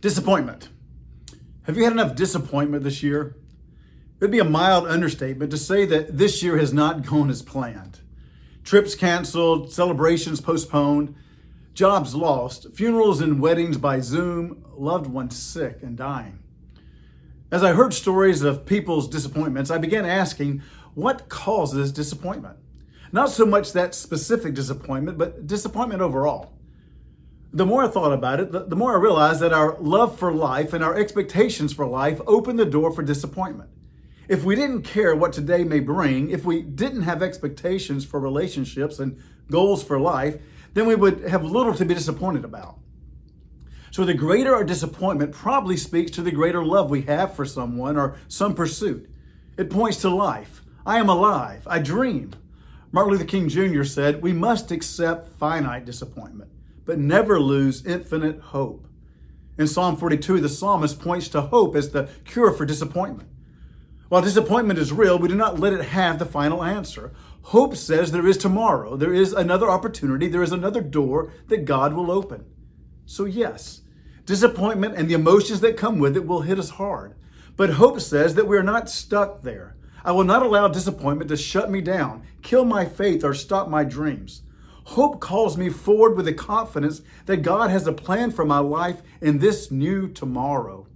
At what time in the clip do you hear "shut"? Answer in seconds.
81.36-81.70